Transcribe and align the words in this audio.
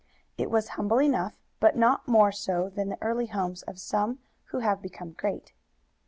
It 0.35 0.49
was 0.49 0.69
humble 0.69 0.99
enough, 0.99 1.35
but 1.59 1.77
not 1.77 2.07
more 2.07 2.31
so 2.31 2.69
than 2.71 2.89
the 2.89 3.01
early 3.03 3.27
homes 3.27 3.61
of 3.61 3.77
some 3.79 4.17
who 4.45 4.57
have 4.61 4.81
become 4.81 5.11
great. 5.11 5.53